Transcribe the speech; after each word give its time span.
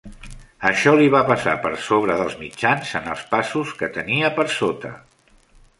Això 0.69 0.93
li 0.99 1.09
va 1.15 1.19
passar 1.27 1.53
per 1.65 1.73
sobre 1.89 2.15
dels 2.23 2.39
mitjans 2.41 2.95
en 3.01 3.13
els 3.13 3.23
passos 3.35 3.77
que 3.83 3.93
tenia 3.99 4.35
per 4.41 4.49
sota. 4.57 4.97